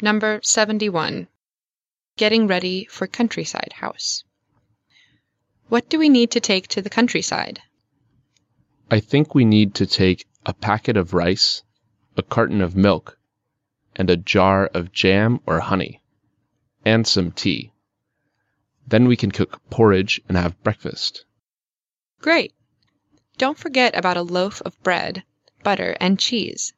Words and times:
Number 0.00 0.38
71. 0.44 1.26
Getting 2.16 2.46
ready 2.46 2.84
for 2.84 3.08
countryside 3.08 3.72
house. 3.74 4.22
What 5.68 5.88
do 5.88 5.98
we 5.98 6.08
need 6.08 6.30
to 6.32 6.40
take 6.40 6.68
to 6.68 6.82
the 6.82 6.90
countryside? 6.90 7.60
I 8.90 9.00
think 9.00 9.34
we 9.34 9.44
need 9.44 9.74
to 9.74 9.86
take 9.86 10.24
a 10.46 10.54
packet 10.54 10.96
of 10.96 11.14
rice, 11.14 11.62
a 12.16 12.22
carton 12.22 12.60
of 12.60 12.76
milk, 12.76 13.18
and 13.96 14.08
a 14.08 14.16
jar 14.16 14.66
of 14.66 14.92
jam 14.92 15.40
or 15.46 15.58
honey, 15.58 16.00
and 16.84 17.04
some 17.04 17.32
tea. 17.32 17.72
Then 18.86 19.08
we 19.08 19.16
can 19.16 19.32
cook 19.32 19.60
porridge 19.68 20.20
and 20.28 20.36
have 20.36 20.62
breakfast. 20.62 21.24
Great! 22.20 22.54
Don't 23.36 23.58
forget 23.58 23.96
about 23.96 24.16
a 24.16 24.22
loaf 24.22 24.62
of 24.62 24.80
bread, 24.84 25.24
butter, 25.64 25.96
and 26.00 26.20
cheese. 26.20 26.72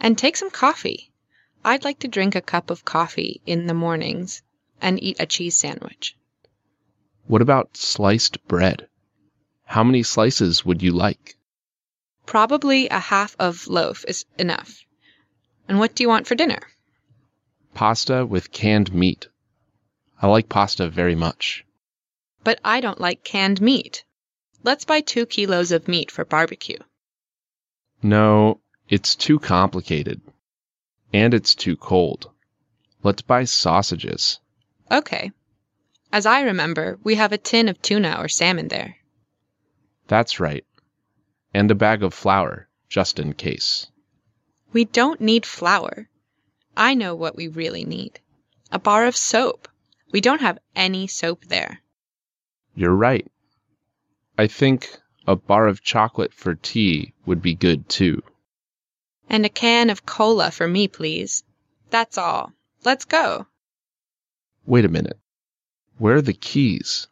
And 0.00 0.18
take 0.18 0.36
some 0.36 0.50
coffee. 0.50 1.12
I'd 1.68 1.82
like 1.82 1.98
to 1.98 2.08
drink 2.08 2.36
a 2.36 2.40
cup 2.40 2.70
of 2.70 2.84
coffee 2.84 3.40
in 3.44 3.66
the 3.66 3.74
mornings 3.74 4.40
and 4.80 5.02
eat 5.02 5.16
a 5.18 5.26
cheese 5.26 5.56
sandwich. 5.56 6.16
What 7.26 7.42
about 7.42 7.76
sliced 7.76 8.46
bread? 8.46 8.86
How 9.64 9.82
many 9.82 10.04
slices 10.04 10.64
would 10.64 10.80
you 10.80 10.92
like? 10.92 11.34
Probably 12.24 12.88
a 12.88 13.00
half 13.00 13.34
of 13.40 13.66
loaf 13.66 14.04
is 14.06 14.24
enough. 14.38 14.84
And 15.66 15.80
what 15.80 15.96
do 15.96 16.04
you 16.04 16.08
want 16.08 16.28
for 16.28 16.36
dinner? 16.36 16.60
Pasta 17.74 18.24
with 18.24 18.52
canned 18.52 18.94
meat. 18.94 19.26
I 20.22 20.28
like 20.28 20.48
pasta 20.48 20.88
very 20.88 21.16
much. 21.16 21.64
But 22.44 22.60
I 22.64 22.80
don't 22.80 23.00
like 23.00 23.24
canned 23.24 23.60
meat. 23.60 24.04
Let's 24.62 24.84
buy 24.84 25.00
two 25.00 25.26
kilos 25.26 25.72
of 25.72 25.88
meat 25.88 26.12
for 26.12 26.24
barbecue. 26.24 26.78
No, 28.04 28.60
it's 28.88 29.16
too 29.16 29.40
complicated. 29.40 30.20
And 31.16 31.32
it's 31.32 31.54
too 31.54 31.78
cold. 31.78 32.30
Let's 33.02 33.22
buy 33.22 33.44
sausages. 33.44 34.38
Okay. 34.92 35.32
As 36.12 36.26
I 36.26 36.42
remember, 36.42 36.98
we 37.02 37.14
have 37.14 37.32
a 37.32 37.38
tin 37.38 37.70
of 37.70 37.80
tuna 37.80 38.16
or 38.18 38.28
salmon 38.28 38.68
there. 38.68 38.98
That's 40.08 40.38
right. 40.40 40.66
And 41.54 41.70
a 41.70 41.74
bag 41.74 42.02
of 42.02 42.12
flour, 42.12 42.68
just 42.90 43.18
in 43.18 43.32
case. 43.32 43.86
We 44.74 44.84
don't 44.84 45.18
need 45.18 45.46
flour. 45.46 46.10
I 46.76 46.92
know 46.92 47.14
what 47.14 47.34
we 47.34 47.48
really 47.48 47.86
need 47.86 48.20
a 48.70 48.78
bar 48.78 49.06
of 49.06 49.16
soap. 49.16 49.68
We 50.12 50.20
don't 50.20 50.42
have 50.42 50.58
any 50.74 51.06
soap 51.06 51.46
there. 51.46 51.80
You're 52.74 52.94
right. 52.94 53.26
I 54.36 54.48
think 54.48 54.98
a 55.26 55.34
bar 55.34 55.66
of 55.66 55.82
chocolate 55.82 56.34
for 56.34 56.54
tea 56.56 57.14
would 57.24 57.40
be 57.40 57.54
good 57.54 57.88
too. 57.88 58.22
And 59.28 59.44
a 59.44 59.48
can 59.48 59.90
of 59.90 60.06
cola 60.06 60.50
for 60.50 60.68
me, 60.68 60.88
please. 60.88 61.42
That's 61.90 62.16
all. 62.18 62.52
Let's 62.84 63.04
go. 63.04 63.46
Wait 64.66 64.84
a 64.84 64.88
minute. 64.88 65.18
Where 65.98 66.16
are 66.16 66.22
the 66.22 66.32
keys? 66.32 67.08